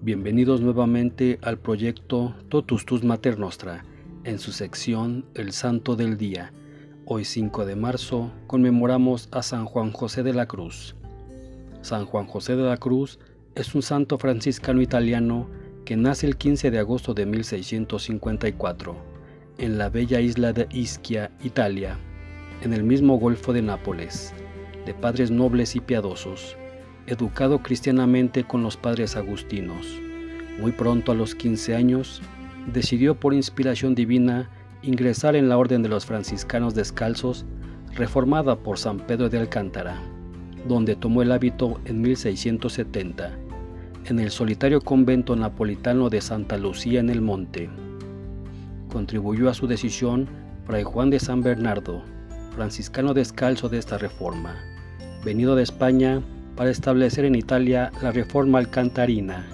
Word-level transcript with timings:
Bienvenidos 0.00 0.60
nuevamente 0.60 1.40
al 1.42 1.58
proyecto 1.58 2.32
Totus 2.48 2.86
Tus 2.86 3.02
Mater 3.02 3.36
Nostra, 3.36 3.84
en 4.22 4.38
su 4.38 4.52
sección 4.52 5.24
El 5.34 5.50
Santo 5.50 5.96
del 5.96 6.16
Día. 6.16 6.52
Hoy 7.04 7.24
5 7.24 7.66
de 7.66 7.74
marzo 7.74 8.30
conmemoramos 8.46 9.28
a 9.32 9.42
San 9.42 9.64
Juan 9.64 9.90
José 9.90 10.22
de 10.22 10.32
la 10.32 10.46
Cruz. 10.46 10.94
San 11.82 12.06
Juan 12.06 12.26
José 12.26 12.54
de 12.54 12.62
la 12.62 12.76
Cruz 12.76 13.18
es 13.56 13.74
un 13.74 13.82
santo 13.82 14.18
franciscano 14.18 14.80
italiano 14.82 15.48
que 15.84 15.96
nace 15.96 16.28
el 16.28 16.36
15 16.36 16.70
de 16.70 16.78
agosto 16.78 17.12
de 17.12 17.26
1654 17.26 18.94
en 19.58 19.78
la 19.78 19.88
bella 19.88 20.20
isla 20.20 20.52
de 20.52 20.68
Ischia, 20.70 21.32
Italia, 21.42 21.98
en 22.62 22.72
el 22.72 22.84
mismo 22.84 23.18
Golfo 23.18 23.52
de 23.52 23.62
Nápoles, 23.62 24.32
de 24.86 24.94
padres 24.94 25.32
nobles 25.32 25.74
y 25.74 25.80
piadosos 25.80 26.56
educado 27.08 27.62
cristianamente 27.62 28.44
con 28.44 28.62
los 28.62 28.76
padres 28.76 29.16
agustinos. 29.16 29.98
Muy 30.60 30.72
pronto 30.72 31.12
a 31.12 31.14
los 31.14 31.34
15 31.34 31.74
años, 31.74 32.20
decidió 32.72 33.18
por 33.18 33.32
inspiración 33.32 33.94
divina 33.94 34.50
ingresar 34.82 35.34
en 35.34 35.48
la 35.48 35.56
Orden 35.56 35.82
de 35.82 35.88
los 35.88 36.04
Franciscanos 36.04 36.74
Descalzos, 36.74 37.46
reformada 37.94 38.56
por 38.56 38.78
San 38.78 38.98
Pedro 38.98 39.28
de 39.28 39.38
Alcántara, 39.38 40.00
donde 40.68 40.96
tomó 40.96 41.22
el 41.22 41.32
hábito 41.32 41.80
en 41.86 42.02
1670, 42.02 43.38
en 44.04 44.18
el 44.20 44.30
solitario 44.30 44.80
convento 44.80 45.34
napolitano 45.34 46.10
de 46.10 46.20
Santa 46.20 46.58
Lucía 46.58 47.00
en 47.00 47.08
el 47.08 47.22
Monte. 47.22 47.70
Contribuyó 48.92 49.48
a 49.48 49.54
su 49.54 49.66
decisión 49.66 50.28
Fray 50.66 50.82
Juan 50.82 51.10
de 51.10 51.18
San 51.18 51.42
Bernardo, 51.42 52.02
franciscano 52.54 53.14
descalzo 53.14 53.68
de 53.68 53.78
esta 53.78 53.96
reforma, 53.96 54.56
venido 55.24 55.56
de 55.56 55.62
España 55.62 56.22
para 56.58 56.70
establecer 56.70 57.24
en 57.24 57.36
Italia 57.36 57.92
la 58.02 58.10
reforma 58.10 58.58
alcantarina. 58.58 59.46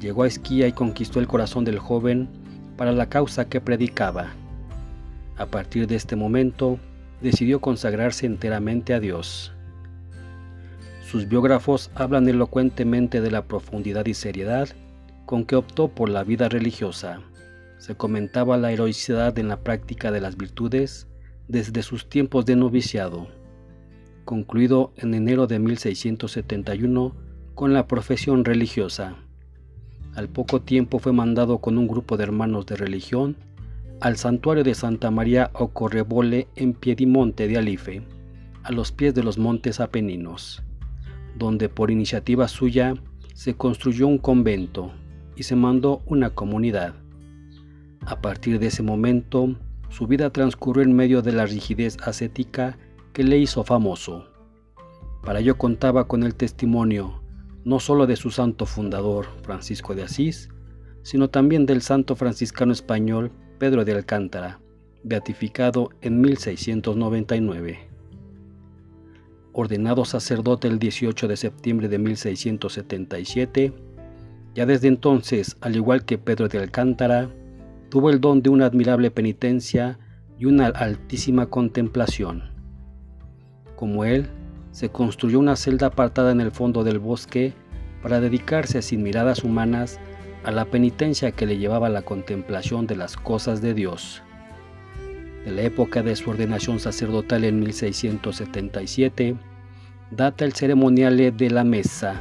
Llegó 0.00 0.22
a 0.22 0.28
Esquía 0.28 0.68
y 0.68 0.72
conquistó 0.72 1.18
el 1.18 1.26
corazón 1.26 1.64
del 1.64 1.80
joven 1.80 2.28
para 2.76 2.92
la 2.92 3.08
causa 3.08 3.48
que 3.48 3.60
predicaba. 3.60 4.28
A 5.36 5.46
partir 5.46 5.88
de 5.88 5.96
este 5.96 6.14
momento, 6.14 6.78
decidió 7.20 7.60
consagrarse 7.60 8.26
enteramente 8.26 8.94
a 8.94 9.00
Dios. 9.00 9.52
Sus 11.04 11.26
biógrafos 11.26 11.90
hablan 11.96 12.28
elocuentemente 12.28 13.20
de 13.20 13.32
la 13.32 13.46
profundidad 13.46 14.06
y 14.06 14.14
seriedad 14.14 14.68
con 15.26 15.44
que 15.44 15.56
optó 15.56 15.88
por 15.88 16.08
la 16.08 16.22
vida 16.22 16.48
religiosa. 16.48 17.22
Se 17.78 17.96
comentaba 17.96 18.56
la 18.56 18.70
heroicidad 18.70 19.36
en 19.40 19.48
la 19.48 19.64
práctica 19.64 20.12
de 20.12 20.20
las 20.20 20.36
virtudes 20.36 21.08
desde 21.48 21.82
sus 21.82 22.08
tiempos 22.08 22.46
de 22.46 22.54
noviciado 22.54 23.26
concluido 24.24 24.92
en 24.96 25.14
enero 25.14 25.46
de 25.46 25.58
1671 25.58 27.14
con 27.54 27.72
la 27.72 27.86
profesión 27.86 28.44
religiosa. 28.44 29.16
Al 30.14 30.28
poco 30.28 30.60
tiempo 30.60 30.98
fue 30.98 31.12
mandado 31.12 31.58
con 31.58 31.78
un 31.78 31.88
grupo 31.88 32.16
de 32.16 32.24
hermanos 32.24 32.66
de 32.66 32.76
religión 32.76 33.36
al 34.00 34.16
santuario 34.16 34.64
de 34.64 34.74
Santa 34.74 35.10
María 35.10 35.50
Ocorrebole 35.54 36.48
en 36.56 36.74
Piedimonte 36.74 37.48
de 37.48 37.56
Alife, 37.56 38.02
a 38.62 38.72
los 38.72 38.92
pies 38.92 39.14
de 39.14 39.22
los 39.22 39.38
montes 39.38 39.80
Apeninos, 39.80 40.62
donde 41.36 41.68
por 41.68 41.90
iniciativa 41.90 42.48
suya 42.48 42.94
se 43.34 43.54
construyó 43.54 44.06
un 44.06 44.18
convento 44.18 44.92
y 45.36 45.44
se 45.44 45.56
mandó 45.56 46.02
una 46.06 46.30
comunidad. 46.30 46.94
A 48.06 48.20
partir 48.20 48.58
de 48.58 48.66
ese 48.66 48.82
momento, 48.82 49.56
su 49.88 50.06
vida 50.06 50.30
transcurrió 50.30 50.82
en 50.82 50.94
medio 50.94 51.22
de 51.22 51.32
la 51.32 51.46
rigidez 51.46 51.96
ascética 52.02 52.76
que 53.14 53.24
le 53.24 53.38
hizo 53.38 53.64
famoso. 53.64 54.26
Para 55.22 55.40
ello 55.40 55.56
contaba 55.56 56.06
con 56.06 56.22
el 56.24 56.34
testimonio 56.34 57.22
no 57.64 57.80
solo 57.80 58.06
de 58.06 58.16
su 58.16 58.30
santo 58.30 58.66
fundador, 58.66 59.26
Francisco 59.42 59.94
de 59.94 60.02
Asís, 60.02 60.50
sino 61.02 61.30
también 61.30 61.64
del 61.64 61.80
santo 61.80 62.14
franciscano 62.14 62.72
español 62.72 63.32
Pedro 63.58 63.84
de 63.84 63.92
Alcántara, 63.92 64.60
beatificado 65.02 65.90
en 66.02 66.20
1699. 66.20 67.88
Ordenado 69.52 70.04
sacerdote 70.04 70.68
el 70.68 70.78
18 70.78 71.28
de 71.28 71.36
septiembre 71.36 71.88
de 71.88 71.98
1677, 71.98 73.72
ya 74.54 74.66
desde 74.66 74.88
entonces, 74.88 75.56
al 75.60 75.76
igual 75.76 76.04
que 76.04 76.18
Pedro 76.18 76.48
de 76.48 76.58
Alcántara, 76.58 77.30
tuvo 77.88 78.10
el 78.10 78.20
don 78.20 78.42
de 78.42 78.50
una 78.50 78.66
admirable 78.66 79.10
penitencia 79.10 79.98
y 80.38 80.46
una 80.46 80.66
altísima 80.66 81.46
contemplación. 81.46 82.53
Como 83.76 84.04
él, 84.04 84.28
se 84.72 84.88
construyó 84.88 85.38
una 85.38 85.56
celda 85.56 85.88
apartada 85.88 86.32
en 86.32 86.40
el 86.40 86.50
fondo 86.50 86.84
del 86.84 86.98
bosque 86.98 87.52
para 88.02 88.20
dedicarse 88.20 88.82
sin 88.82 89.02
miradas 89.02 89.44
humanas 89.44 89.98
a 90.44 90.50
la 90.50 90.64
penitencia 90.66 91.32
que 91.32 91.46
le 91.46 91.58
llevaba 91.58 91.88
la 91.88 92.02
contemplación 92.02 92.86
de 92.86 92.96
las 92.96 93.16
cosas 93.16 93.62
de 93.62 93.74
Dios. 93.74 94.22
De 95.44 95.52
la 95.52 95.62
época 95.62 96.02
de 96.02 96.16
su 96.16 96.30
ordenación 96.30 96.80
sacerdotal 96.80 97.44
en 97.44 97.60
1677, 97.60 99.36
data 100.10 100.44
el 100.44 100.52
ceremonial 100.52 101.16
de 101.36 101.50
la 101.50 101.64
Mesa, 101.64 102.20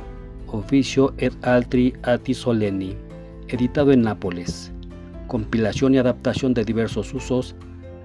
Oficio 0.53 1.15
et 1.17 1.33
altri 1.41 1.95
atti 2.03 2.35
soleni, 2.37 2.91
editado 3.47 3.91
en 3.91 4.03
Nápoles, 4.03 4.71
compilación 5.25 5.95
y 5.95 5.97
adaptación 5.97 6.53
de 6.53 6.63
diversos 6.63 7.11
usos 7.11 7.55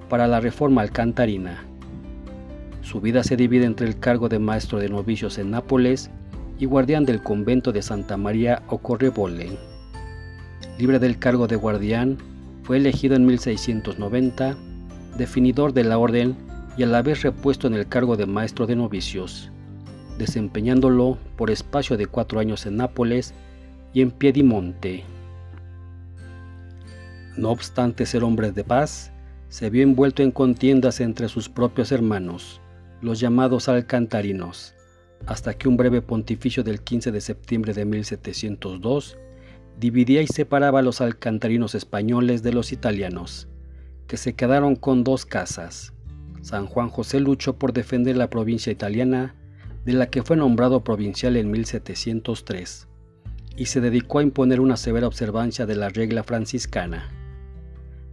para 0.09 0.27
la 0.27 0.41
reforma 0.41 0.81
alcantarina. 0.81 1.69
Su 2.89 3.03
vida 3.03 3.23
se 3.23 3.37
divide 3.37 3.67
entre 3.67 3.87
el 3.87 3.99
cargo 3.99 4.31
de 4.31 4.39
maestro 4.39 4.79
de 4.79 4.89
novicios 4.89 5.37
en 5.37 5.51
Nápoles 5.51 6.09
y 6.59 6.65
guardián 6.65 7.05
del 7.05 7.23
convento 7.23 7.71
de 7.71 7.83
Santa 7.83 8.17
María 8.17 8.63
Ocorrevole. 8.69 9.59
Libre 10.79 10.99
del 10.99 11.19
cargo 11.19 11.47
de 11.47 11.57
guardián, 11.57 12.17
fue 12.63 12.79
elegido 12.79 13.15
en 13.15 13.27
1690 13.27 14.57
definidor 15.19 15.75
de 15.75 15.85
la 15.85 15.99
orden 15.99 16.35
y 16.79 16.83
a 16.83 16.87
la 16.87 17.03
vez 17.03 17.21
repuesto 17.21 17.67
en 17.67 17.75
el 17.75 17.87
cargo 17.87 18.17
de 18.17 18.25
maestro 18.25 18.67
de 18.67 18.77
novicios, 18.77 19.53
desempeñándolo 20.17 21.19
por 21.37 21.51
espacio 21.51 21.99
de 21.99 22.07
cuatro 22.07 22.41
años 22.41 22.65
en 22.65 22.79
Nápoles 22.79 23.35
y 23.93 24.01
en 24.01 24.11
Piedimonte. 24.11 25.05
No 27.37 27.51
obstante 27.51 28.07
ser 28.07 28.25
hombre 28.25 28.51
de 28.51 28.65
paz, 28.65 29.13
se 29.51 29.69
vio 29.69 29.83
envuelto 29.83 30.23
en 30.23 30.31
contiendas 30.31 31.01
entre 31.01 31.29
sus 31.29 31.51
propios 31.51 31.93
hermanos, 31.93 32.63
los 33.01 33.21
llamados 33.21 33.69
alcantarinos, 33.69 34.75
hasta 35.27 35.55
que 35.55 35.69
un 35.69 35.77
breve 35.77 36.03
pontificio 36.03 36.63
del 36.65 36.81
15 36.81 37.13
de 37.13 37.21
septiembre 37.21 37.75
de 37.75 37.85
1702 37.85 39.19
dividía 39.79 40.23
y 40.23 40.27
separaba 40.27 40.81
a 40.81 40.83
los 40.83 41.01
alcantarinos 41.01 41.75
españoles 41.75 42.43
de 42.43 42.53
los 42.53 42.73
italianos, 42.73 43.49
que 44.07 44.17
se 44.17 44.35
quedaron 44.35 44.75
con 44.75 45.05
dos 45.05 45.25
casas. 45.25 45.93
San 46.43 46.67
Juan 46.67 46.89
José 46.89 47.21
luchó 47.21 47.59
por 47.59 47.73
defender 47.73 48.17
la 48.17 48.31
provincia 48.31 48.73
italiana, 48.73 49.35
de 49.85 49.93
la 49.93 50.11
que 50.11 50.23
fue 50.23 50.37
nombrado 50.37 50.83
provincial 50.83 51.37
en 51.37 51.51
1703, 51.51 52.89
y 53.57 53.67
se 53.67 53.81
dedicó 53.81 54.19
a 54.19 54.23
imponer 54.23 54.61
una 54.61 54.77
severa 54.77 55.07
observancia 55.07 55.67
de 55.67 55.77
la 55.77 55.89
regla 55.89 56.25
franciscana. 56.25 57.11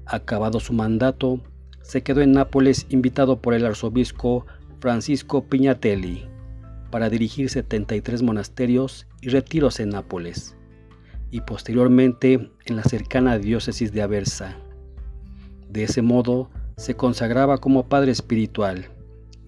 Acabado 0.05 0.59
su 0.59 0.73
mandato, 0.73 1.41
se 1.81 2.03
quedó 2.03 2.21
en 2.21 2.31
Nápoles 2.31 2.85
invitado 2.89 3.41
por 3.41 3.53
el 3.53 3.65
arzobispo 3.65 4.45
Francisco 4.79 5.45
Piñatelli 5.45 6.27
para 6.91 7.09
dirigir 7.09 7.49
73 7.49 8.21
monasterios 8.21 9.07
y 9.21 9.29
retiros 9.29 9.79
en 9.79 9.89
Nápoles 9.89 10.55
y 11.31 11.41
posteriormente 11.41 12.51
en 12.65 12.75
la 12.75 12.83
cercana 12.83 13.37
diócesis 13.37 13.91
de 13.91 14.01
Aversa. 14.01 14.57
De 15.69 15.83
ese 15.83 16.01
modo 16.01 16.49
se 16.77 16.95
consagraba 16.95 17.57
como 17.57 17.89
padre 17.89 18.11
espiritual, 18.11 18.87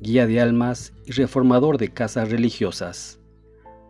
guía 0.01 0.27
de 0.27 0.41
almas 0.41 0.93
y 1.05 1.11
reformador 1.11 1.77
de 1.77 1.89
casas 1.89 2.29
religiosas. 2.29 3.19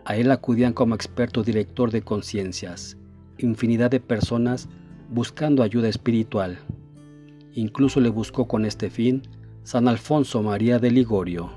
A 0.05 0.15
él 0.15 0.31
acudían 0.31 0.73
como 0.73 0.95
experto 0.95 1.43
director 1.43 1.91
de 1.91 2.01
conciencias, 2.01 2.97
infinidad 3.37 3.91
de 3.91 3.99
personas 3.99 4.69
buscando 5.09 5.63
ayuda 5.63 5.89
espiritual. 5.89 6.59
Incluso 7.53 7.99
le 7.99 8.09
buscó 8.09 8.47
con 8.47 8.65
este 8.65 8.89
fin 8.89 9.23
San 9.67 9.89
Alfonso 9.89 10.41
María 10.41 10.79
de 10.79 10.91
Ligorio. 10.91 11.51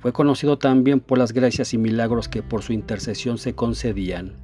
Fue 0.00 0.14
conocido 0.14 0.56
también 0.56 1.00
por 1.00 1.18
las 1.18 1.32
gracias 1.32 1.74
y 1.74 1.76
milagros 1.76 2.28
que 2.28 2.42
por 2.42 2.62
su 2.62 2.72
intercesión 2.72 3.36
se 3.36 3.54
concedían. 3.54 4.36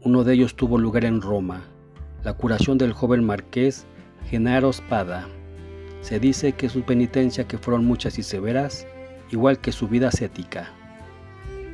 Uno 0.00 0.24
de 0.24 0.34
ellos 0.34 0.56
tuvo 0.56 0.76
lugar 0.76 1.04
en 1.04 1.20
Roma, 1.20 1.62
la 2.24 2.32
curación 2.32 2.78
del 2.78 2.92
joven 2.92 3.22
marqués 3.22 3.86
Genaro 4.28 4.72
Spada. 4.72 5.28
Se 6.00 6.18
dice 6.18 6.50
que 6.54 6.68
su 6.68 6.82
penitencia, 6.82 7.46
que 7.46 7.58
fueron 7.58 7.84
muchas 7.84 8.18
y 8.18 8.24
severas, 8.24 8.84
igual 9.30 9.60
que 9.60 9.70
su 9.70 9.86
vida 9.86 10.08
ascética. 10.08 10.68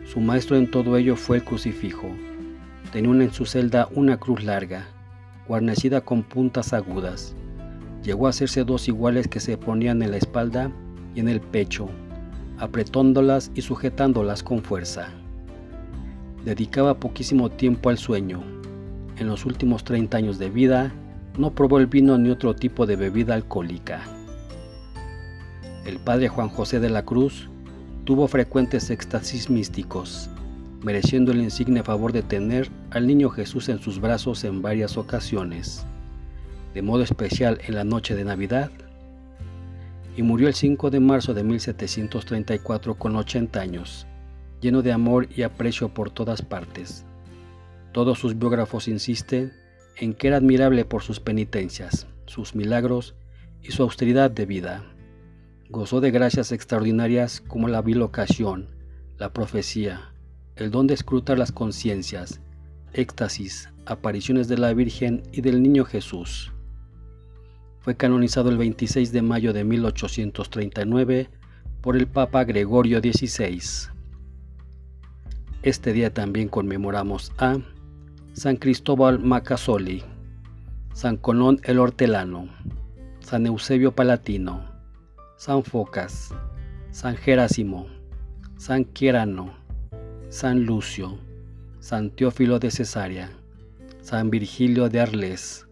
Su 0.04 0.20
maestro 0.20 0.58
en 0.58 0.70
todo 0.70 0.98
ello 0.98 1.16
fue 1.16 1.38
el 1.38 1.44
crucifijo. 1.44 2.08
Tenía 2.92 3.24
en 3.24 3.32
su 3.32 3.46
celda 3.46 3.88
una 3.94 4.18
cruz 4.18 4.44
larga, 4.44 4.86
guarnecida 5.46 6.02
con 6.02 6.24
puntas 6.24 6.74
agudas 6.74 7.34
Llegó 8.08 8.26
a 8.26 8.30
hacerse 8.30 8.64
dos 8.64 8.88
iguales 8.88 9.28
que 9.28 9.38
se 9.38 9.58
ponían 9.58 10.02
en 10.02 10.12
la 10.12 10.16
espalda 10.16 10.72
y 11.14 11.20
en 11.20 11.28
el 11.28 11.42
pecho, 11.42 11.90
apretándolas 12.56 13.50
y 13.54 13.60
sujetándolas 13.60 14.42
con 14.42 14.62
fuerza. 14.62 15.10
Dedicaba 16.42 16.98
poquísimo 17.00 17.50
tiempo 17.50 17.90
al 17.90 17.98
sueño. 17.98 18.42
En 19.18 19.26
los 19.26 19.44
últimos 19.44 19.84
30 19.84 20.16
años 20.16 20.38
de 20.38 20.48
vida 20.48 20.90
no 21.36 21.50
probó 21.50 21.80
el 21.80 21.86
vino 21.86 22.16
ni 22.16 22.30
otro 22.30 22.56
tipo 22.56 22.86
de 22.86 22.96
bebida 22.96 23.34
alcohólica. 23.34 24.00
El 25.84 25.98
padre 25.98 26.28
Juan 26.28 26.48
José 26.48 26.80
de 26.80 26.88
la 26.88 27.04
Cruz 27.04 27.50
tuvo 28.04 28.26
frecuentes 28.26 28.88
éxtasis 28.88 29.50
místicos, 29.50 30.30
mereciendo 30.82 31.30
el 31.30 31.42
insigne 31.42 31.82
favor 31.82 32.14
de 32.14 32.22
tener 32.22 32.70
al 32.90 33.06
niño 33.06 33.28
Jesús 33.28 33.68
en 33.68 33.80
sus 33.80 34.00
brazos 34.00 34.44
en 34.44 34.62
varias 34.62 34.96
ocasiones, 34.96 35.84
de 36.74 36.82
modo 36.82 37.02
especial 37.02 37.60
en 37.66 37.74
la 37.74 37.84
noche 37.84 38.14
de 38.14 38.24
Navidad, 38.24 38.70
y 40.16 40.22
murió 40.22 40.48
el 40.48 40.54
5 40.54 40.90
de 40.90 40.98
marzo 40.98 41.32
de 41.32 41.44
1734 41.44 42.94
con 42.96 43.14
80 43.14 43.60
años, 43.60 44.06
lleno 44.60 44.82
de 44.82 44.92
amor 44.92 45.28
y 45.34 45.42
aprecio 45.42 45.90
por 45.94 46.10
todas 46.10 46.42
partes. 46.42 47.04
Todos 47.92 48.18
sus 48.18 48.36
biógrafos 48.36 48.88
insisten 48.88 49.52
en 49.96 50.14
que 50.14 50.28
era 50.28 50.36
admirable 50.36 50.84
por 50.84 51.02
sus 51.02 51.20
penitencias, 51.20 52.06
sus 52.26 52.54
milagros 52.54 53.14
y 53.62 53.72
su 53.72 53.82
austeridad 53.82 54.30
de 54.30 54.46
vida. 54.46 54.84
Gozó 55.70 56.00
de 56.00 56.10
gracias 56.10 56.50
extraordinarias 56.50 57.40
como 57.40 57.68
la 57.68 57.82
bilocación, 57.82 58.68
la 59.18 59.32
profecía, 59.32 60.12
el 60.56 60.70
don 60.70 60.86
de 60.86 60.94
escrutar 60.94 61.38
las 61.38 61.52
conciencias, 61.52 62.40
éxtasis, 62.92 63.68
apariciones 63.86 64.48
de 64.48 64.58
la 64.58 64.72
Virgen 64.74 65.22
y 65.32 65.42
del 65.42 65.62
Niño 65.62 65.84
Jesús. 65.84 66.52
Fue 67.88 67.96
canonizado 67.96 68.50
el 68.50 68.58
26 68.58 69.12
de 69.12 69.22
mayo 69.22 69.54
de 69.54 69.64
1839 69.64 71.30
por 71.80 71.96
el 71.96 72.06
Papa 72.06 72.44
Gregorio 72.44 72.98
XVI. 72.98 73.62
Este 75.62 75.94
día 75.94 76.12
también 76.12 76.50
conmemoramos 76.50 77.32
a 77.38 77.56
San 78.34 78.56
Cristóbal 78.56 79.20
Macasoli, 79.20 80.04
San 80.92 81.16
Conón 81.16 81.60
el 81.62 81.78
Hortelano, 81.78 82.50
San 83.20 83.46
Eusebio 83.46 83.92
Palatino, 83.92 84.62
San 85.38 85.64
Focas, 85.64 86.34
San 86.90 87.16
Jerásimo, 87.16 87.86
San 88.58 88.84
Quierano, 88.84 89.54
San 90.28 90.66
Lucio, 90.66 91.18
San 91.80 92.10
Teófilo 92.10 92.58
de 92.58 92.70
Cesarea, 92.70 93.30
San 94.02 94.28
Virgilio 94.28 94.90
de 94.90 95.00
Arles, 95.00 95.67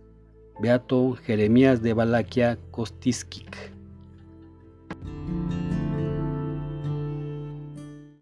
Beato 0.58 1.14
Jeremías 1.14 1.82
de 1.82 1.92
Valaquia 1.92 2.58
Kostiskik. 2.70 3.76